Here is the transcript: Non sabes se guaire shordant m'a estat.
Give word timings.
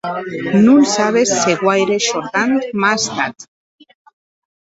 Non 0.65 0.81
sabes 0.95 1.29
se 1.41 1.53
guaire 1.61 1.97
shordant 2.07 2.57
m'a 2.79 2.91
estat. 3.01 3.37